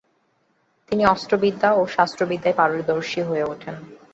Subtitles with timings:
[0.91, 3.75] তিনি অস্ত্রবিদ্যায় ও শাস্ত্রবিদ্যায় পারদর্শী হয়ে উঠেন।